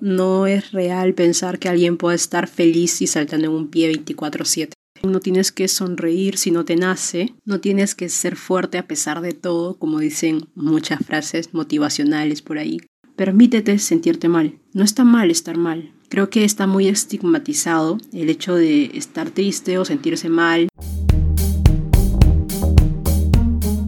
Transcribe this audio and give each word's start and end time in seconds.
No 0.00 0.46
es 0.46 0.72
real 0.72 1.12
pensar 1.12 1.58
que 1.58 1.68
alguien 1.68 1.98
pueda 1.98 2.14
estar 2.14 2.48
feliz 2.48 3.02
y 3.02 3.06
saltando 3.06 3.48
en 3.48 3.52
un 3.52 3.68
pie 3.68 3.88
24/7. 3.88 4.72
No 5.02 5.20
tienes 5.20 5.52
que 5.52 5.68
sonreír 5.68 6.38
si 6.38 6.50
no 6.50 6.64
te 6.64 6.76
nace, 6.76 7.34
no 7.44 7.60
tienes 7.60 7.94
que 7.94 8.08
ser 8.08 8.36
fuerte 8.36 8.78
a 8.78 8.86
pesar 8.86 9.20
de 9.20 9.32
todo, 9.32 9.76
como 9.78 9.98
dicen 9.98 10.48
muchas 10.54 11.04
frases 11.04 11.52
motivacionales 11.52 12.40
por 12.40 12.56
ahí. 12.56 12.80
Permítete 13.14 13.78
sentirte 13.78 14.28
mal. 14.28 14.58
No 14.72 14.84
está 14.84 15.04
mal 15.04 15.30
estar 15.30 15.58
mal. 15.58 15.92
Creo 16.08 16.30
que 16.30 16.44
está 16.44 16.66
muy 16.66 16.88
estigmatizado 16.88 17.98
el 18.14 18.30
hecho 18.30 18.54
de 18.54 18.90
estar 18.94 19.30
triste 19.30 19.76
o 19.76 19.84
sentirse 19.84 20.30
mal. 20.30 20.68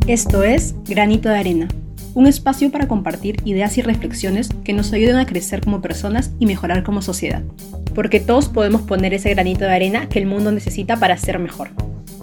Esto 0.06 0.42
es 0.42 0.74
Granito 0.84 1.30
de 1.30 1.36
Arena, 1.36 1.68
un 2.14 2.26
espacio 2.26 2.70
para 2.70 2.88
compartir 2.88 3.36
ideas 3.44 3.78
y 3.78 3.82
reflexiones 3.82 4.48
que 4.64 4.72
nos 4.72 4.92
ayuden 4.92 5.16
a 5.16 5.26
crecer 5.26 5.60
como 5.62 5.80
personas 5.80 6.32
y 6.38 6.46
mejorar 6.46 6.82
como 6.82 7.02
sociedad 7.02 7.42
porque 7.94 8.20
todos 8.20 8.48
podemos 8.48 8.82
poner 8.82 9.14
ese 9.14 9.30
granito 9.30 9.64
de 9.64 9.72
arena 9.72 10.08
que 10.08 10.18
el 10.18 10.26
mundo 10.26 10.52
necesita 10.52 10.98
para 10.98 11.16
ser 11.16 11.38
mejor. 11.38 11.70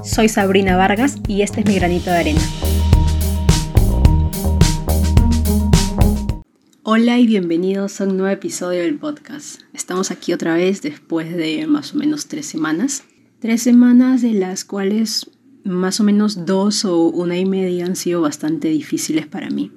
Soy 0.03 0.29
Sabrina 0.29 0.77
Vargas 0.77 1.17
y 1.27 1.41
este 1.41 1.61
es 1.61 1.67
mi 1.67 1.75
granito 1.75 2.09
de 2.09 2.17
arena. 2.17 2.41
Hola 6.83 7.19
y 7.19 7.27
bienvenidos 7.27 8.01
a 8.01 8.05
un 8.05 8.17
nuevo 8.17 8.33
episodio 8.33 8.81
del 8.81 8.97
podcast. 8.97 9.61
Estamos 9.73 10.09
aquí 10.09 10.33
otra 10.33 10.55
vez 10.55 10.81
después 10.81 11.35
de 11.35 11.67
más 11.67 11.93
o 11.93 11.97
menos 11.97 12.27
tres 12.27 12.47
semanas. 12.47 13.03
Tres 13.39 13.61
semanas 13.61 14.21
de 14.21 14.33
las 14.33 14.65
cuales 14.65 15.29
más 15.63 15.99
o 15.99 16.03
menos 16.03 16.45
dos 16.45 16.83
o 16.85 17.03
una 17.03 17.37
y 17.37 17.45
media 17.45 17.85
han 17.85 17.95
sido 17.95 18.21
bastante 18.21 18.69
difíciles 18.69 19.27
para 19.27 19.49
mí. 19.49 19.71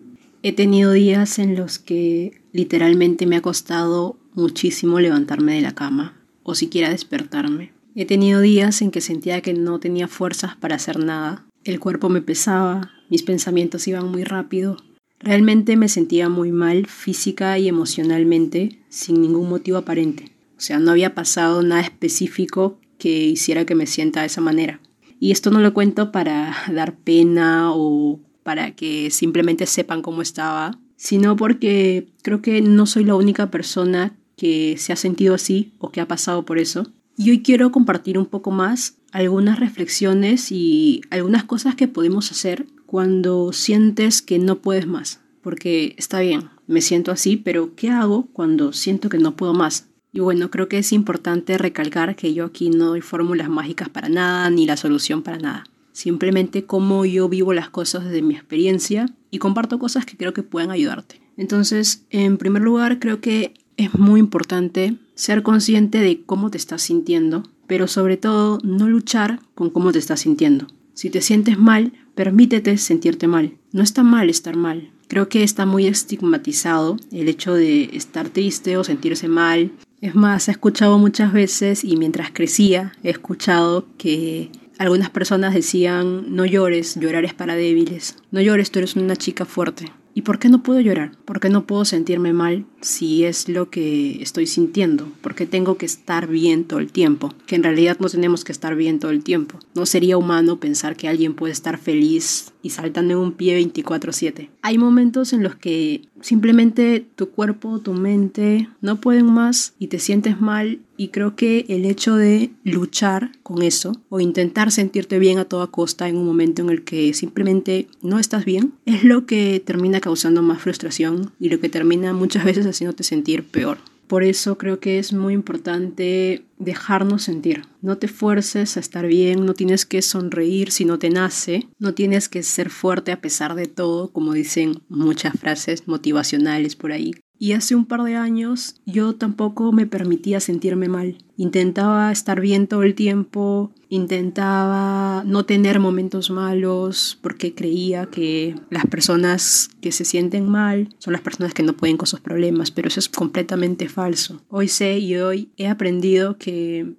He 0.44 0.52
tenido 0.52 0.90
días 0.90 1.38
en 1.38 1.54
los 1.54 1.78
que 1.78 2.42
literalmente 2.52 3.26
me 3.26 3.36
ha 3.36 3.42
costado 3.42 4.18
muchísimo 4.34 4.98
levantarme 4.98 5.54
de 5.54 5.60
la 5.60 5.76
cama 5.76 6.20
o 6.42 6.56
siquiera 6.56 6.90
despertarme. 6.90 7.72
He 7.94 8.06
tenido 8.06 8.40
días 8.40 8.82
en 8.82 8.90
que 8.90 9.00
sentía 9.00 9.40
que 9.40 9.54
no 9.54 9.78
tenía 9.78 10.08
fuerzas 10.08 10.56
para 10.56 10.74
hacer 10.74 10.98
nada. 10.98 11.46
El 11.62 11.78
cuerpo 11.78 12.08
me 12.08 12.22
pesaba, 12.22 12.90
mis 13.08 13.22
pensamientos 13.22 13.86
iban 13.86 14.10
muy 14.10 14.24
rápido. 14.24 14.78
Realmente 15.20 15.76
me 15.76 15.88
sentía 15.88 16.28
muy 16.28 16.50
mal 16.50 16.86
física 16.86 17.56
y 17.60 17.68
emocionalmente 17.68 18.80
sin 18.88 19.22
ningún 19.22 19.48
motivo 19.48 19.76
aparente. 19.78 20.32
O 20.56 20.60
sea, 20.60 20.80
no 20.80 20.90
había 20.90 21.14
pasado 21.14 21.62
nada 21.62 21.82
específico 21.82 22.80
que 22.98 23.26
hiciera 23.26 23.64
que 23.64 23.76
me 23.76 23.86
sienta 23.86 24.22
de 24.22 24.26
esa 24.26 24.40
manera. 24.40 24.80
Y 25.20 25.30
esto 25.30 25.52
no 25.52 25.60
lo 25.60 25.72
cuento 25.72 26.10
para 26.10 26.56
dar 26.74 26.96
pena 26.96 27.70
o 27.72 28.18
para 28.42 28.74
que 28.74 29.10
simplemente 29.10 29.66
sepan 29.66 30.02
cómo 30.02 30.22
estaba, 30.22 30.78
sino 30.96 31.36
porque 31.36 32.08
creo 32.22 32.42
que 32.42 32.60
no 32.60 32.86
soy 32.86 33.04
la 33.04 33.14
única 33.14 33.50
persona 33.50 34.16
que 34.36 34.76
se 34.78 34.92
ha 34.92 34.96
sentido 34.96 35.34
así 35.34 35.72
o 35.78 35.90
que 35.90 36.00
ha 36.00 36.08
pasado 36.08 36.44
por 36.44 36.58
eso. 36.58 36.86
Y 37.16 37.30
hoy 37.30 37.42
quiero 37.42 37.70
compartir 37.70 38.18
un 38.18 38.26
poco 38.26 38.50
más 38.50 38.96
algunas 39.12 39.60
reflexiones 39.60 40.50
y 40.50 41.02
algunas 41.10 41.44
cosas 41.44 41.74
que 41.74 41.88
podemos 41.88 42.30
hacer 42.30 42.66
cuando 42.86 43.52
sientes 43.52 44.22
que 44.22 44.38
no 44.38 44.58
puedes 44.58 44.86
más. 44.86 45.20
Porque 45.42 45.94
está 45.98 46.20
bien, 46.20 46.48
me 46.66 46.80
siento 46.80 47.10
así, 47.10 47.36
pero 47.36 47.74
¿qué 47.74 47.90
hago 47.90 48.28
cuando 48.32 48.72
siento 48.72 49.08
que 49.08 49.18
no 49.18 49.36
puedo 49.36 49.54
más? 49.54 49.88
Y 50.12 50.20
bueno, 50.20 50.50
creo 50.50 50.68
que 50.68 50.78
es 50.78 50.92
importante 50.92 51.56
recalcar 51.58 52.16
que 52.16 52.34
yo 52.34 52.44
aquí 52.44 52.70
no 52.70 52.88
doy 52.88 53.00
fórmulas 53.00 53.48
mágicas 53.48 53.88
para 53.88 54.08
nada, 54.08 54.48
ni 54.50 54.66
la 54.66 54.76
solución 54.76 55.22
para 55.22 55.38
nada. 55.38 55.64
Simplemente 55.92 56.64
cómo 56.64 57.04
yo 57.04 57.28
vivo 57.28 57.52
las 57.52 57.70
cosas 57.70 58.04
desde 58.04 58.22
mi 58.22 58.34
experiencia 58.34 59.10
y 59.30 59.38
comparto 59.38 59.78
cosas 59.78 60.06
que 60.06 60.16
creo 60.16 60.32
que 60.32 60.42
pueden 60.42 60.70
ayudarte. 60.70 61.20
Entonces, 61.36 62.04
en 62.10 62.38
primer 62.38 62.62
lugar, 62.62 62.98
creo 62.98 63.20
que 63.20 63.54
es 63.76 63.94
muy 63.94 64.20
importante 64.20 64.96
ser 65.14 65.42
consciente 65.42 65.98
de 65.98 66.22
cómo 66.24 66.50
te 66.50 66.58
estás 66.58 66.82
sintiendo, 66.82 67.44
pero 67.66 67.86
sobre 67.86 68.16
todo 68.16 68.58
no 68.62 68.88
luchar 68.88 69.40
con 69.54 69.70
cómo 69.70 69.92
te 69.92 69.98
estás 69.98 70.20
sintiendo. 70.20 70.66
Si 70.94 71.10
te 71.10 71.20
sientes 71.20 71.58
mal, 71.58 71.92
permítete 72.14 72.76
sentirte 72.76 73.26
mal. 73.26 73.56
No 73.72 73.82
está 73.82 74.02
mal 74.02 74.28
estar 74.28 74.56
mal. 74.56 74.90
Creo 75.08 75.28
que 75.28 75.42
está 75.42 75.66
muy 75.66 75.86
estigmatizado 75.86 76.96
el 77.10 77.28
hecho 77.28 77.54
de 77.54 77.90
estar 77.94 78.28
triste 78.28 78.76
o 78.76 78.84
sentirse 78.84 79.28
mal. 79.28 79.72
Es 80.00 80.14
más, 80.14 80.48
he 80.48 80.52
escuchado 80.52 80.98
muchas 80.98 81.32
veces 81.32 81.84
y 81.84 81.96
mientras 81.96 82.30
crecía 82.30 82.92
he 83.02 83.10
escuchado 83.10 83.86
que 83.98 84.50
algunas 84.82 85.10
personas 85.10 85.54
decían, 85.54 86.34
no 86.34 86.44
llores, 86.44 86.96
llorar 86.96 87.24
es 87.24 87.34
para 87.34 87.54
débiles. 87.54 88.16
No 88.32 88.40
llores, 88.40 88.72
tú 88.72 88.80
eres 88.80 88.96
una 88.96 89.14
chica 89.14 89.44
fuerte. 89.44 89.92
¿Y 90.14 90.22
por 90.22 90.38
qué 90.38 90.48
no 90.48 90.62
puedo 90.62 90.80
llorar? 90.80 91.12
¿Por 91.24 91.40
qué 91.40 91.48
no 91.48 91.66
puedo 91.66 91.84
sentirme 91.84 92.32
mal 92.32 92.66
si 92.82 93.24
es 93.24 93.48
lo 93.48 93.70
que 93.70 94.20
estoy 94.22 94.46
sintiendo? 94.46 95.08
¿Por 95.22 95.34
qué 95.34 95.46
tengo 95.46 95.78
que 95.78 95.86
estar 95.86 96.26
bien 96.26 96.64
todo 96.64 96.80
el 96.80 96.92
tiempo? 96.92 97.32
Que 97.46 97.54
en 97.54 97.62
realidad 97.62 97.96
no 97.98 98.08
tenemos 98.08 98.44
que 98.44 98.52
estar 98.52 98.74
bien 98.74 98.98
todo 98.98 99.10
el 99.10 99.22
tiempo. 99.22 99.58
No 99.74 99.86
sería 99.86 100.18
humano 100.18 100.60
pensar 100.60 100.96
que 100.96 101.08
alguien 101.08 101.34
puede 101.34 101.52
estar 101.52 101.78
feliz 101.78 102.52
y 102.62 102.70
saltando 102.70 103.14
en 103.14 103.20
un 103.20 103.32
pie 103.32 103.54
24/7. 103.56 104.50
Hay 104.60 104.76
momentos 104.76 105.32
en 105.32 105.42
los 105.42 105.54
que 105.56 106.02
simplemente 106.22 107.06
tu 107.16 107.30
cuerpo, 107.30 107.80
tu 107.80 107.92
mente 107.92 108.68
no 108.80 109.00
pueden 109.00 109.26
más 109.26 109.74
y 109.78 109.88
te 109.88 109.98
sientes 109.98 110.40
mal 110.40 110.80
y 110.96 111.08
creo 111.08 111.36
que 111.36 111.66
el 111.68 111.84
hecho 111.84 112.16
de 112.16 112.50
luchar 112.64 113.32
con 113.42 113.62
eso 113.62 114.00
o 114.08 114.20
intentar 114.20 114.70
sentirte 114.70 115.18
bien 115.18 115.38
a 115.38 115.44
toda 115.44 115.66
costa 115.66 116.08
en 116.08 116.16
un 116.16 116.24
momento 116.24 116.62
en 116.62 116.70
el 116.70 116.84
que 116.84 117.12
simplemente 117.12 117.88
no 118.02 118.18
estás 118.18 118.44
bien 118.44 118.72
es 118.86 119.04
lo 119.04 119.26
que 119.26 119.62
termina 119.64 120.00
causando 120.00 120.42
más 120.42 120.62
frustración 120.62 121.32
y 121.38 121.48
lo 121.48 121.60
que 121.60 121.68
termina 121.68 122.12
muchas 122.12 122.44
veces 122.46 122.66
haciéndote 122.66 123.02
sentir 123.02 123.44
peor. 123.44 123.78
Por 124.06 124.22
eso 124.22 124.58
creo 124.58 124.78
que 124.78 124.98
es 124.98 125.12
muy 125.12 125.32
importante 125.32 126.44
dejarnos 126.64 127.24
sentir. 127.24 127.64
No 127.80 127.98
te 127.98 128.08
fuerces 128.08 128.76
a 128.76 128.80
estar 128.80 129.06
bien, 129.06 129.44
no 129.44 129.54
tienes 129.54 129.86
que 129.86 130.02
sonreír 130.02 130.70
si 130.70 130.84
no 130.84 130.98
te 130.98 131.10
nace, 131.10 131.68
no 131.78 131.94
tienes 131.94 132.28
que 132.28 132.42
ser 132.42 132.70
fuerte 132.70 133.12
a 133.12 133.20
pesar 133.20 133.54
de 133.54 133.66
todo, 133.66 134.12
como 134.12 134.32
dicen 134.32 134.82
muchas 134.88 135.38
frases 135.38 135.86
motivacionales 135.88 136.76
por 136.76 136.92
ahí. 136.92 137.12
Y 137.42 137.54
hace 137.54 137.74
un 137.74 137.86
par 137.86 138.04
de 138.04 138.14
años 138.14 138.76
yo 138.86 139.16
tampoco 139.16 139.72
me 139.72 139.84
permitía 139.84 140.38
sentirme 140.38 140.88
mal. 140.88 141.18
Intentaba 141.36 142.12
estar 142.12 142.40
bien 142.40 142.68
todo 142.68 142.84
el 142.84 142.94
tiempo, 142.94 143.72
intentaba 143.88 145.24
no 145.26 145.44
tener 145.44 145.80
momentos 145.80 146.30
malos 146.30 147.18
porque 147.20 147.52
creía 147.52 148.06
que 148.06 148.54
las 148.70 148.86
personas 148.86 149.70
que 149.80 149.90
se 149.90 150.04
sienten 150.04 150.48
mal 150.48 150.94
son 150.98 151.14
las 151.14 151.22
personas 151.22 151.52
que 151.52 151.64
no 151.64 151.72
pueden 151.72 151.96
con 151.96 152.06
sus 152.06 152.20
problemas, 152.20 152.70
pero 152.70 152.86
eso 152.86 153.00
es 153.00 153.08
completamente 153.08 153.88
falso. 153.88 154.40
Hoy 154.48 154.68
sé 154.68 155.00
y 155.00 155.16
hoy 155.16 155.50
he 155.56 155.66
aprendido 155.66 156.38
que 156.38 156.51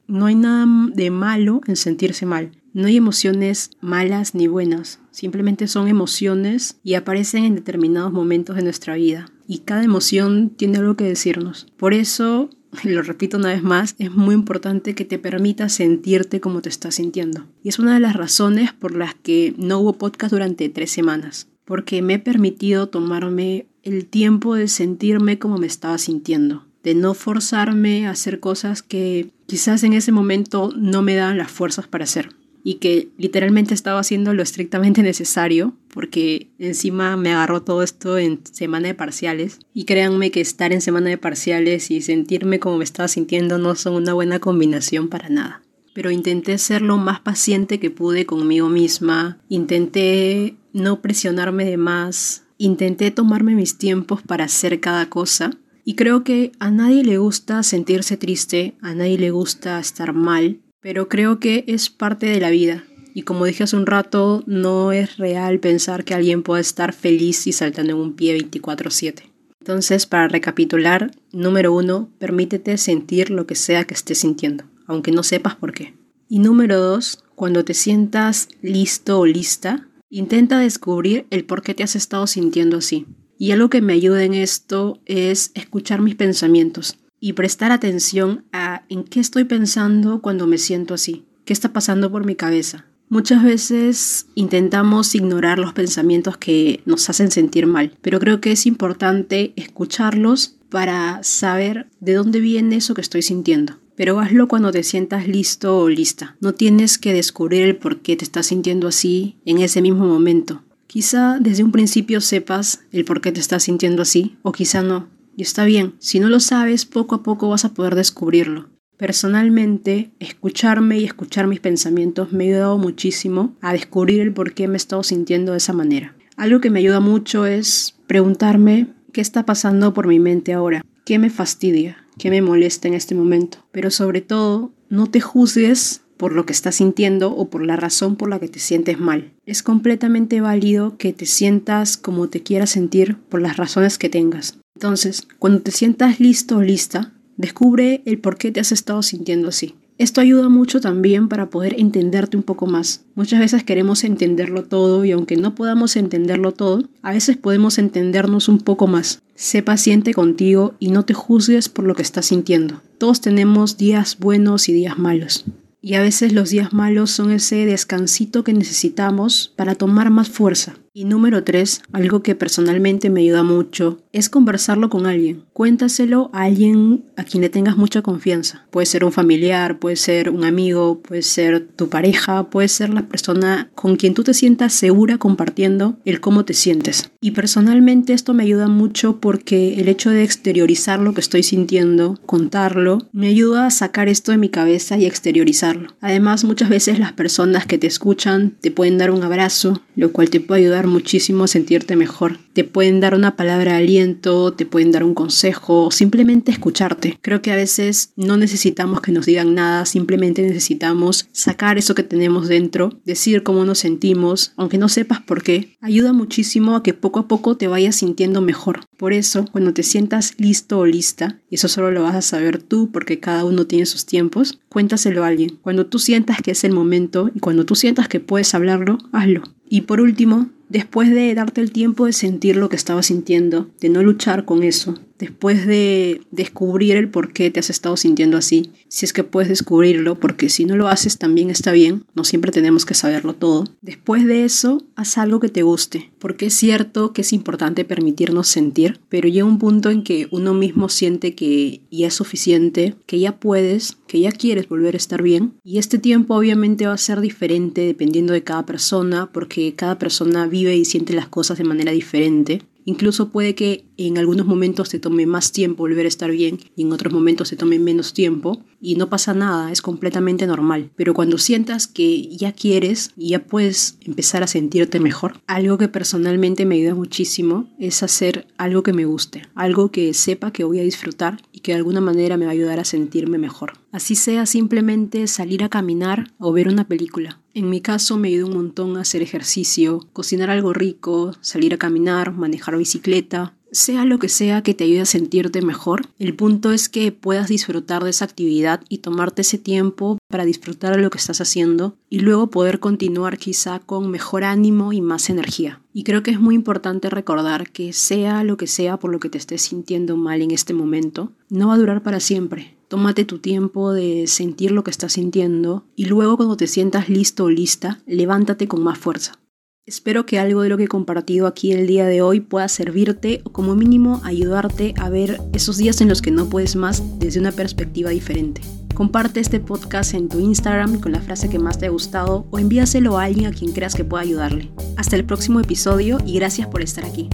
no 0.08 0.26
hay 0.26 0.36
nada 0.36 0.66
de 0.94 1.10
malo 1.10 1.62
en 1.68 1.76
sentirse 1.76 2.26
mal. 2.26 2.52
No 2.74 2.88
hay 2.88 2.98
emociones 2.98 3.70
malas 3.82 4.34
ni 4.34 4.48
buenas, 4.48 5.00
simplemente 5.12 5.68
son 5.68 5.88
emociones 5.88 6.80
y 6.84 6.96
aparecen 6.96 7.44
en 7.44 7.54
determinados 7.54 8.12
momentos 8.12 8.56
de 8.56 8.64
nuestra 8.64 8.96
vida. 8.96 9.28
Y 9.48 9.60
cada 9.60 9.84
emoción 9.84 10.50
tiene 10.50 10.80
algo 10.80 10.96
que 10.96 11.04
decirnos. 11.04 11.68
Por 11.78 11.94
eso, 11.94 12.50
lo 12.84 13.04
repito 13.04 13.38
una 13.38 13.50
vez 13.50 13.62
más, 13.62 13.94
es 14.00 14.12
muy 14.12 14.34
importante 14.34 14.96
que 14.96 15.06
te 15.06 15.20
permitas 15.20 15.74
sentirte 15.74 16.40
como 16.40 16.64
te 16.64 16.70
estás 16.70 16.96
sintiendo. 16.96 17.46
Y 17.62 17.70
es 17.70 17.78
una 17.78 17.94
de 17.94 18.00
las 18.00 18.16
razones 18.16 18.74
por 18.74 18.96
las 18.96 19.14
que 19.14 19.54
no 19.58 19.80
hubo 19.80 19.94
podcast 19.94 20.34
durante 20.34 20.68
tres 20.70 20.90
semanas. 20.90 21.48
Porque 21.66 22.02
me 22.02 22.16
he 22.16 22.20
permitido 22.20 22.90
tomarme 22.90 23.68
el 23.84 24.08
tiempo 24.08 24.56
de 24.56 24.68
sentirme 24.68 25.38
como 25.38 25.60
me 25.60 25.68
estaba 25.68 26.00
sintiendo 26.00 26.66
de 26.84 26.96
no 26.96 27.14
forzarme 27.14 28.08
a 28.08 28.12
hacer 28.12 28.40
cosas 28.40 28.84
que 28.84 29.32
quizás 29.48 29.84
en 29.84 29.94
ese 29.94 30.12
momento 30.12 30.72
no 30.76 31.02
me 31.02 31.16
dan 31.16 31.38
las 31.38 31.52
fuerzas 31.52 31.88
para 31.88 32.04
hacer 32.04 32.30
y 32.64 32.76
que 32.76 33.10
literalmente 33.18 33.74
estaba 33.74 34.00
haciendo 34.00 34.34
lo 34.34 34.42
estrictamente 34.42 35.04
necesario 35.04 35.76
porque 35.94 36.50
encima 36.60 37.18
me 37.18 37.34
agarró 37.34 37.62
todo 37.62 37.84
esto 37.84 38.18
en 38.18 38.40
semana 38.52 38.88
de 38.88 38.96
parciales 38.96 39.60
y 39.74 39.86
créanme 39.86 40.32
que 40.32 40.42
estar 40.42 40.74
en 40.74 40.82
semana 40.82 41.10
de 41.10 41.18
parciales 41.18 41.92
y 41.92 42.02
sentirme 42.02 42.60
como 42.60 42.78
me 42.78 42.84
estaba 42.84 43.08
sintiendo 43.08 43.58
no 43.58 43.76
son 43.76 43.94
una 43.94 44.14
buena 44.14 44.40
combinación 44.40 45.08
para 45.08 45.30
nada. 45.30 45.62
Pero 45.94 46.10
intenté 46.10 46.58
ser 46.58 46.82
lo 46.82 46.98
más 46.98 47.20
paciente 47.20 47.80
que 47.80 47.92
pude 47.92 48.26
conmigo 48.26 48.68
misma, 48.68 49.38
intenté 49.48 50.56
no 50.72 51.02
presionarme 51.02 51.66
de 51.66 51.78
más, 51.78 52.46
intenté 52.58 53.12
tomarme 53.12 53.54
mis 53.54 53.78
tiempos 53.78 54.24
para 54.24 54.46
hacer 54.46 54.80
cada 54.80 55.08
cosa 55.08 55.52
y 55.86 55.96
creo 55.96 56.24
que 56.24 56.52
a 56.60 56.72
nadie 56.72 57.04
le 57.04 57.18
gusta 57.18 57.64
sentirse 57.64 58.18
triste, 58.18 58.76
a 58.82 58.94
nadie 58.94 59.18
le 59.18 59.32
gusta 59.32 59.80
estar 59.80 60.14
mal, 60.14 60.60
pero 60.82 61.10
creo 61.10 61.40
que 61.40 61.64
es 61.68 61.90
parte 61.90 62.28
de 62.28 62.40
la 62.40 62.50
vida. 62.50 62.84
Y 63.14 63.24
como 63.24 63.46
dije 63.46 63.64
hace 63.64 63.76
un 63.76 63.86
rato, 63.86 64.44
no 64.48 64.92
es 64.92 65.18
real 65.18 65.60
pensar 65.60 66.04
que 66.04 66.14
alguien 66.14 66.42
pueda 66.42 66.62
estar 66.62 66.94
feliz 66.94 67.46
y 67.48 67.52
saltando 67.52 67.94
en 67.94 68.00
un 68.00 68.14
pie 68.14 68.34
24/7. 68.34 69.30
Entonces, 69.60 70.06
para 70.06 70.28
recapitular, 70.28 71.12
número 71.32 71.74
uno, 71.74 72.10
permítete 72.20 72.78
sentir 72.78 73.30
lo 73.30 73.46
que 73.46 73.56
sea 73.56 73.86
que 73.86 73.94
estés 73.94 74.18
sintiendo, 74.18 74.66
aunque 74.88 75.12
no 75.12 75.24
sepas 75.24 75.56
por 75.56 75.74
qué. 75.74 75.94
Y 76.28 76.40
número 76.40 76.80
dos, 76.80 77.24
cuando 77.36 77.64
te 77.64 77.74
sientas 77.74 78.50
listo 78.62 79.20
o 79.20 79.26
lista, 79.26 79.88
intenta 80.10 80.60
descubrir 80.60 81.26
el 81.30 81.46
por 81.46 81.62
qué 81.62 81.74
te 81.74 81.84
has 81.84 81.96
estado 81.96 82.28
sintiendo 82.28 82.78
así. 82.78 83.06
Y 83.44 83.52
algo 83.52 83.70
que 83.70 83.82
me 83.82 83.92
ayuda 83.92 84.24
en 84.24 84.36
esto 84.36 85.02
es 85.06 85.52
escuchar 85.54 86.00
mis 86.00 86.16
pensamientos. 86.16 86.98
y 87.20 87.34
prestar 87.34 87.74
atención 87.74 88.46
a 88.54 88.84
en 88.88 89.04
qué 89.04 89.20
estoy 89.20 89.44
pensando 89.44 90.22
cuando 90.22 90.48
me 90.48 90.58
siento 90.58 90.94
así, 90.94 91.26
qué 91.44 91.52
está 91.52 91.74
pasando 91.74 92.10
por 92.10 92.26
mi 92.26 92.36
cabeza. 92.36 92.86
Muchas 93.10 93.44
veces 93.44 94.28
intentamos 94.36 95.14
ignorar 95.14 95.60
los 95.60 95.74
pensamientos 95.74 96.38
que 96.38 96.82
nos 96.86 97.10
hacen 97.10 97.32
sentir 97.32 97.68
mal, 97.68 97.92
pero 98.02 98.20
creo 98.20 98.40
que 98.40 98.54
es 98.54 98.66
importante 98.66 99.52
escucharlos 99.58 100.56
para 100.70 101.22
saber 101.24 101.88
de 102.00 102.14
dónde 102.14 102.40
viene 102.40 102.78
eso 102.78 102.94
que 102.94 103.02
estoy 103.02 103.24
sintiendo. 103.24 103.78
Pero 103.96 104.22
hazlo 104.22 104.48
cuando 104.48 104.72
te 104.72 104.84
sientas 104.84 105.28
listo 105.28 105.80
o 105.80 105.90
lista. 105.90 106.38
No 106.40 106.54
tienes 106.54 106.98
que 106.98 107.14
descubrir 107.14 107.64
el 107.64 107.76
por 107.76 108.02
qué 108.02 108.16
te 108.16 108.24
estás 108.24 108.48
sintiendo 108.48 108.88
así 108.88 109.36
en 109.46 109.60
ese 109.60 109.82
mismo 109.82 110.06
momento. 110.06 110.62
Quizá 110.94 111.40
desde 111.40 111.64
un 111.64 111.72
principio 111.72 112.22
sepas 112.22 112.82
el 112.92 113.04
por 113.04 113.20
qué 113.20 113.32
te 113.32 113.40
estás 113.40 113.64
sintiendo 113.64 114.04
así, 114.04 114.38
o 114.44 114.52
quizá 114.52 114.84
no. 114.84 115.10
Y 115.36 115.42
está 115.42 115.66
bien, 115.66 115.96
si 115.98 116.20
no 116.20 116.30
lo 116.30 116.40
sabes, 116.40 116.86
poco 116.86 117.16
a 117.16 117.24
poco 117.24 117.50
vas 117.50 117.66
a 117.66 117.74
poder 117.74 117.96
descubrirlo. 117.96 118.70
Personalmente, 118.96 120.12
escucharme 120.20 121.00
y 121.00 121.06
escuchar 121.06 121.48
mis 121.48 121.62
pensamientos 121.62 122.32
me 122.32 122.44
ha 122.44 122.48
ayudado 122.50 122.78
muchísimo 122.78 123.56
a 123.60 123.74
descubrir 123.74 124.22
el 124.22 124.34
por 124.34 124.54
qué 124.54 124.68
me 124.68 124.76
he 124.76 124.78
estado 124.78 125.02
sintiendo 125.02 125.54
de 125.54 125.58
esa 125.58 125.74
manera. 125.74 126.16
Algo 126.38 126.62
que 126.62 126.70
me 126.70 126.82
ayuda 126.82 127.00
mucho 127.00 127.48
es 127.48 127.96
preguntarme 128.06 128.94
qué 129.14 129.22
está 129.22 129.48
pasando 129.48 129.96
por 129.96 130.06
mi 130.06 130.20
mente 130.20 130.54
ahora, 130.54 130.86
qué 131.06 131.18
me 131.18 131.32
fastidia, 131.32 132.06
qué 132.20 132.30
me 132.30 132.44
molesta 132.44 132.88
en 132.88 132.94
este 132.94 133.16
momento. 133.16 133.66
Pero 133.72 133.90
sobre 133.90 134.22
todo, 134.22 134.72
no 134.90 135.08
te 135.08 135.22
juzgues 135.22 136.03
por 136.24 136.32
lo 136.32 136.46
que 136.46 136.54
estás 136.54 136.76
sintiendo 136.76 137.36
o 137.36 137.50
por 137.50 137.66
la 137.66 137.76
razón 137.76 138.16
por 138.16 138.30
la 138.30 138.40
que 138.40 138.48
te 138.48 138.60
sientes 138.60 138.98
mal. 138.98 139.34
Es 139.46 139.62
completamente 139.62 140.40
válido 140.40 140.98
que 140.98 141.12
te 141.12 141.26
sientas 141.26 141.98
como 141.98 142.30
te 142.30 142.42
quieras 142.42 142.70
sentir 142.70 143.18
por 143.28 143.42
las 143.42 143.58
razones 143.58 143.98
que 143.98 144.08
tengas. 144.08 144.58
Entonces, 144.76 145.28
cuando 145.38 145.62
te 145.62 145.72
sientas 145.72 146.22
listo 146.22 146.58
o 146.58 146.62
lista, 146.62 147.12
Descubre 147.38 148.04
el 148.06 148.20
por 148.20 148.38
qué 148.38 148.52
te 148.52 148.60
has 148.60 148.72
estado 148.72 149.02
sintiendo 149.02 149.50
así. 149.50 149.76
Esto 149.98 150.22
ayuda 150.22 150.50
mucho 150.50 150.82
también 150.82 151.30
para 151.30 151.50
poder 151.50 151.76
entenderte 151.80 152.36
un 152.36 152.44
poco 152.44 152.66
más. 152.66 153.06
Muchas 153.16 153.40
veces 153.40 153.64
queremos 153.64 154.04
entenderlo 154.04 154.64
todo 154.64 155.06
y 155.06 155.12
aunque 155.12 155.38
no 155.38 155.56
podamos 155.56 155.96
entenderlo 155.96 156.52
todo, 156.52 156.84
a 157.02 157.12
veces 157.12 157.38
podemos 157.38 157.78
entendernos 157.78 158.50
un 158.50 158.60
poco 158.60 158.88
más. 158.88 159.22
Sé 159.36 159.62
paciente 159.62 160.14
contigo 160.14 160.74
y 160.80 160.90
no 160.90 161.06
te 161.06 161.14
juzgues 161.14 161.70
por 161.70 161.86
lo 161.86 161.96
que 161.96 162.02
estás 162.02 162.28
sintiendo. 162.28 162.82
Todos 162.98 163.22
tenemos 163.22 163.78
días 163.78 164.18
buenos 164.20 164.68
y 164.68 164.74
días 164.74 164.98
malos. 164.98 165.46
Y 165.86 165.96
a 165.96 166.02
veces 166.02 166.32
los 166.32 166.50
días 166.50 166.72
malos 166.72 167.12
son 167.12 167.34
ese 167.34 167.66
descansito 167.66 168.46
que 168.46 168.54
necesitamos 168.54 169.52
para 169.58 169.76
tomar 169.76 170.10
más 170.12 170.30
fuerza. 170.30 170.76
Y 170.96 171.06
número 171.06 171.44
tres, 171.44 171.82
algo 171.92 172.22
que 172.22 172.36
personalmente 172.36 173.10
me 173.10 173.22
ayuda 173.22 173.42
mucho, 173.42 173.98
es 174.12 174.30
conversarlo 174.30 174.92
con 174.92 175.08
alguien. 175.08 175.44
Cuéntaselo 175.52 176.30
a 176.34 176.44
alguien 176.44 177.04
a 177.18 177.24
quien 177.24 177.42
le 177.42 177.50
tengas 177.50 177.78
mucha 177.78 178.04
confianza. 178.04 178.68
Puede 178.70 178.86
ser 178.86 179.04
un 179.04 179.12
familiar, 179.12 179.80
puede 179.80 179.96
ser 179.96 180.30
un 180.30 180.44
amigo, 180.44 181.00
puede 181.00 181.24
ser 181.24 181.68
tu 181.68 181.90
pareja, 181.90 182.52
puede 182.52 182.68
ser 182.68 182.92
la 182.92 183.08
persona 183.08 183.72
con 183.74 183.96
quien 183.96 184.14
tú 184.14 184.24
te 184.24 184.36
sientas 184.36 184.72
segura 184.74 185.18
compartiendo 185.18 185.98
el 186.06 186.22
cómo 186.22 186.46
te 186.46 186.54
sientes. 186.54 187.10
Y 187.22 187.32
personalmente 187.32 188.14
esto 188.14 188.36
me 188.36 188.44
ayuda 188.44 188.68
mucho 188.68 189.20
porque 189.20 189.80
el 189.80 189.88
hecho 189.88 190.12
de 190.12 190.24
exteriorizar 190.24 191.00
lo 191.00 191.16
que 191.16 191.22
estoy 191.22 191.42
sintiendo, 191.42 192.20
contarlo, 192.28 193.00
me 193.12 193.30
ayuda 193.30 193.66
a 193.66 193.72
sacar 193.72 194.10
esto 194.10 194.32
de 194.32 194.38
mi 194.38 194.50
cabeza 194.50 194.96
y 195.00 195.08
exteriorizarlo. 195.08 195.88
Además, 196.02 196.44
muchas 196.44 196.70
veces 196.70 197.00
las 197.00 197.14
personas 197.14 197.66
que 197.66 197.80
te 197.80 197.88
escuchan 197.88 198.58
te 198.62 198.70
pueden 198.70 199.00
dar 199.00 199.10
un 199.10 199.24
abrazo, 199.24 199.82
lo 199.96 200.12
cual 200.12 200.30
te 200.30 200.40
puede 200.40 200.62
ayudar 200.62 200.83
muchísimo 200.88 201.44
a 201.44 201.48
sentirte 201.48 201.96
mejor. 201.96 202.38
Te 202.54 202.64
pueden 202.64 203.00
dar 203.00 203.16
una 203.16 203.36
palabra 203.36 203.74
de 203.74 203.78
aliento, 203.80 204.54
te 204.54 204.66
pueden 204.66 204.92
dar 204.92 205.04
un 205.04 205.14
consejo, 205.14 205.90
simplemente 205.92 206.52
escucharte. 206.52 207.18
Creo 207.22 207.42
que 207.42 207.52
a 207.52 207.56
veces 207.56 208.12
no 208.16 208.38
necesitamos 208.38 209.02
que 209.02 209.12
nos 209.12 209.26
digan 209.26 209.56
nada, 209.56 209.86
simplemente 209.86 210.42
necesitamos 210.42 211.28
sacar 211.32 211.78
eso 211.78 211.96
que 211.96 212.04
tenemos 212.04 212.48
dentro, 212.48 213.00
decir 213.06 213.44
cómo 213.44 213.66
nos 213.66 213.80
sentimos, 213.80 214.54
aunque 214.56 214.78
no 214.78 214.90
sepas 214.90 215.22
por 215.22 215.44
qué. 215.44 215.78
Ayuda 215.82 216.14
muchísimo 216.14 216.76
a 216.76 216.84
que 216.84 216.94
poco 216.94 217.20
a 217.20 217.28
poco 217.28 217.58
te 217.58 217.68
vayas 217.68 217.96
sintiendo 217.96 218.42
mejor. 218.42 218.82
Por 218.98 219.14
eso, 219.14 219.46
cuando 219.52 219.74
te 219.74 219.84
sientas 219.84 220.34
listo 220.38 220.80
o 220.80 220.86
lista, 220.86 221.40
y 221.50 221.56
eso 221.56 221.68
solo 221.68 221.92
lo 221.92 222.04
vas 222.04 222.16
a 222.16 222.22
saber 222.22 222.62
tú 222.62 222.92
porque 222.92 223.20
cada 223.20 223.46
uno 223.46 223.68
tiene 223.68 223.86
sus 223.86 224.06
tiempos, 224.06 224.60
cuéntaselo 224.70 225.24
a 225.24 225.28
alguien. 225.28 225.58
Cuando 225.62 225.86
tú 225.86 226.00
sientas 226.00 226.42
que 226.42 226.52
es 226.52 226.64
el 226.64 226.72
momento 226.72 227.30
y 227.34 227.40
cuando 227.40 227.66
tú 227.66 227.76
sientas 227.76 228.08
que 228.08 228.20
puedes 228.20 228.54
hablarlo, 228.54 228.98
hazlo. 229.12 229.44
Y 229.68 229.82
por 229.82 230.02
último, 230.02 230.50
después 230.74 231.12
de 231.12 231.34
darte 231.36 231.62
el 231.62 231.72
tiempo 231.72 232.08
de 232.08 232.14
sentir 232.14 232.58
lo 232.58 232.68
que 232.68 232.76
estabas 232.76 233.06
sintiendo, 233.06 233.70
de 233.80 233.90
no 233.90 234.02
luchar 234.02 234.44
con 234.44 234.64
eso, 234.64 235.00
después 235.24 235.66
de 235.66 236.20
descubrir 236.32 236.98
el 236.98 237.10
por 237.10 237.32
qué 237.32 237.50
te 237.50 237.62
has 237.62 237.70
estado 237.70 237.96
sintiendo 237.96 238.36
así, 238.36 238.72
si 238.90 239.06
es 239.06 239.14
que 239.14 239.24
puedes 239.24 239.48
descubrirlo, 239.48 240.20
porque 240.20 240.50
si 240.50 240.66
no 240.66 240.76
lo 240.76 240.90
haces 240.90 241.18
también 241.18 241.50
está 241.50 241.72
bien, 241.72 242.04
no 242.14 242.26
siempre 242.26 242.52
tenemos 242.52 242.86
que 242.86 242.94
saberlo 242.94 243.34
todo. 243.34 243.64
Después 243.82 244.26
de 244.26 244.44
eso, 244.44 244.84
haz 244.98 245.18
algo 245.18 245.40
que 245.40 245.48
te 245.48 245.64
guste, 245.64 246.12
porque 246.20 246.48
es 246.48 246.56
cierto 246.56 247.14
que 247.14 247.22
es 247.22 247.32
importante 247.32 247.86
permitirnos 247.86 248.50
sentir, 248.50 249.00
pero 249.08 249.30
llega 249.30 249.46
un 249.46 249.60
punto 249.60 249.90
en 249.92 250.04
que 250.04 250.28
uno 250.30 250.54
mismo 250.54 250.90
siente 250.90 251.36
que 251.36 251.80
ya 251.90 252.08
es 252.08 252.14
suficiente, 252.14 252.96
que 253.06 253.18
ya 253.18 253.38
puedes, 253.38 253.96
que 254.08 254.20
ya 254.20 254.34
quieres 254.34 254.68
volver 254.68 254.96
a 254.96 254.98
estar 254.98 255.22
bien, 255.22 255.54
y 255.64 255.78
este 255.78 256.00
tiempo 256.00 256.36
obviamente 256.36 256.86
va 256.86 256.94
a 256.94 256.98
ser 256.98 257.22
diferente 257.22 257.80
dependiendo 257.80 258.34
de 258.34 258.44
cada 258.44 258.66
persona, 258.66 259.30
porque 259.32 259.74
cada 259.74 259.98
persona 259.98 260.48
vive 260.48 260.76
y 260.76 260.84
siente 260.84 261.14
las 261.14 261.30
cosas 261.30 261.58
de 261.58 261.64
manera 261.64 261.94
diferente. 261.94 262.62
Incluso 262.86 263.30
puede 263.30 263.56
que 263.56 263.86
en 263.98 264.18
algunos 264.18 264.46
momentos 264.46 264.90
te 264.90 265.00
tome 265.00 265.26
más 265.26 265.52
tiempo 265.52 265.84
volver 265.84 266.06
a 266.06 266.10
estar 266.10 266.32
bien 266.32 266.60
y 266.76 266.84
en 266.84 266.92
otros 266.92 267.14
momentos 267.14 267.50
te 267.50 267.56
tome 267.56 267.80
menos 267.80 268.14
tiempo 268.14 268.64
y 268.82 268.96
no 268.96 269.10
pasa 269.10 269.34
nada, 269.34 269.72
es 269.72 269.82
completamente 269.82 270.48
normal. 270.48 270.92
Pero 270.96 271.14
cuando 271.14 271.38
sientas 271.38 271.88
que 271.88 272.28
ya 272.36 272.52
quieres 272.52 273.12
y 273.16 273.30
ya 273.30 273.46
puedes 273.46 273.98
empezar 274.02 274.44
a 274.44 274.48
sentirte 274.48 275.00
mejor, 275.00 275.40
algo 275.48 275.78
que 275.78 275.88
personalmente 275.88 276.66
me 276.66 276.76
ayuda 276.76 276.96
muchísimo 276.96 277.70
es 277.80 278.04
hacer 278.04 278.48
algo 278.58 278.84
que 278.84 278.94
me 278.94 279.06
guste, 279.06 279.44
algo 279.56 279.92
que 279.92 280.14
sepa 280.14 280.52
que 280.52 280.64
voy 280.64 280.80
a 280.80 280.84
disfrutar 280.84 281.42
y 281.52 281.60
que 281.60 281.72
de 281.72 281.78
alguna 281.78 282.02
manera 282.02 282.38
me 282.38 282.46
va 282.46 282.52
a 282.52 282.54
ayudar 282.54 282.80
a 282.80 282.86
sentirme 282.86 283.38
mejor. 283.38 283.74
Así 283.92 284.16
sea 284.16 284.46
simplemente 284.46 285.28
salir 285.28 285.64
a 285.64 285.70
caminar 285.70 286.32
o 286.40 286.52
ver 286.52 286.68
una 286.68 286.88
película. 286.88 287.43
En 287.56 287.70
mi 287.70 287.82
caso 287.82 288.18
me 288.18 288.30
ayuda 288.30 288.48
un 288.48 288.56
montón 288.56 288.98
a 288.98 289.02
hacer 289.02 289.22
ejercicio, 289.22 290.08
cocinar 290.12 290.50
algo 290.50 290.74
rico, 290.74 291.34
salir 291.42 291.74
a 291.76 291.78
caminar, 291.78 292.34
manejar 292.34 292.78
bicicleta, 292.78 293.54
sea 293.74 294.06
lo 294.06 294.20
que 294.20 294.30
sea 294.30 294.62
que 294.62 294.74
te 294.74 294.84
ayude 294.84 295.02
a 295.02 295.06
sentirte 295.06 295.62
mejor, 295.62 296.08
el 296.20 296.36
punto 296.36 296.72
es 296.72 296.90
que 296.90 297.12
puedas 297.12 297.48
disfrutar 297.48 298.04
de 298.04 298.12
esa 298.12 298.26
actividad 298.26 298.82
y 298.88 299.00
tomarte 299.00 299.42
ese 299.42 299.58
tiempo 299.58 300.20
para 300.30 300.46
disfrutar 300.46 300.96
de 300.96 301.02
lo 301.02 301.10
que 301.10 301.18
estás 301.18 301.42
haciendo 301.42 301.96
y 302.10 302.20
luego 302.20 302.50
poder 302.50 302.80
continuar 302.80 303.38
quizá 303.38 303.80
con 303.80 304.10
mejor 304.10 304.44
ánimo 304.44 304.94
y 304.94 305.02
más 305.02 305.30
energía. 305.30 305.82
Y 305.92 306.04
creo 306.04 306.24
que 306.24 306.32
es 306.32 306.40
muy 306.40 306.56
importante 306.56 307.10
recordar 307.10 307.70
que 307.72 307.94
sea 307.94 308.44
lo 308.44 308.58
que 308.58 308.68
sea 308.68 308.98
por 308.98 309.12
lo 309.12 309.20
que 309.20 309.30
te 309.30 309.38
estés 309.38 309.64
sintiendo 309.64 310.18
mal 310.18 310.42
en 310.42 310.52
este 310.52 310.74
momento, 310.74 311.32
no 311.50 311.68
va 311.68 311.76
a 311.76 311.78
durar 311.78 312.04
para 312.04 312.20
siempre. 312.20 312.78
Tómate 312.94 313.26
tu 313.26 313.40
tiempo 313.40 313.92
de 313.92 314.28
sentir 314.28 314.70
lo 314.70 314.84
que 314.84 314.92
estás 314.92 315.14
sintiendo 315.14 315.88
y 315.96 316.06
luego 316.06 316.38
cuando 316.38 316.58
te 316.58 316.68
sientas 316.68 317.10
listo 317.10 317.46
o 317.46 317.50
lista, 317.50 318.04
levántate 318.06 318.68
con 318.68 318.84
más 318.84 319.00
fuerza. 319.00 319.40
Espero 319.88 320.28
que 320.28 320.38
algo 320.38 320.62
de 320.62 320.70
lo 320.70 320.78
que 320.78 320.84
he 320.84 320.88
compartido 320.88 321.48
aquí 321.48 321.72
el 321.72 321.88
día 321.88 322.06
de 322.06 322.22
hoy 322.22 322.40
pueda 322.40 322.68
servirte 322.68 323.42
o 323.46 323.52
como 323.52 323.76
mínimo 323.76 324.22
ayudarte 324.24 324.94
a 325.00 325.10
ver 325.10 325.42
esos 325.54 325.78
días 325.78 326.02
en 326.02 326.08
los 326.08 326.22
que 326.22 326.30
no 326.30 326.50
puedes 326.50 326.76
más 326.76 327.02
desde 327.18 327.40
una 327.40 327.52
perspectiva 327.52 328.12
diferente. 328.12 328.62
Comparte 328.94 329.40
este 329.40 329.60
podcast 329.60 330.14
en 330.14 330.30
tu 330.30 330.40
Instagram 330.40 331.02
con 331.02 331.14
la 331.14 331.22
frase 331.22 331.50
que 331.50 331.58
más 331.58 331.80
te 331.80 331.88
ha 331.88 331.90
gustado 331.90 332.46
o 332.52 332.60
envíaselo 332.60 333.18
a 333.18 333.24
alguien 333.24 333.48
a 333.48 333.56
quien 333.56 333.72
creas 333.72 333.96
que 333.96 334.06
pueda 334.06 334.22
ayudarle. 334.22 334.70
Hasta 334.98 335.16
el 335.16 335.26
próximo 335.26 335.60
episodio 335.60 336.20
y 336.28 336.36
gracias 336.36 336.68
por 336.68 336.84
estar 336.84 337.06
aquí. 337.06 337.28